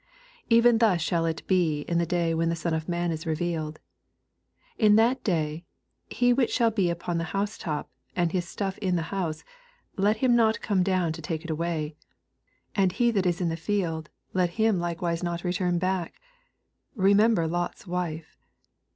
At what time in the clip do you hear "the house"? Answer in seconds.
8.95-9.43